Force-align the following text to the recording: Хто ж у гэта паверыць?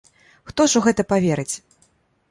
Хто 0.51 0.67
ж 0.73 0.79
у 0.81 0.81
гэта 0.87 1.07
паверыць? 1.13 1.55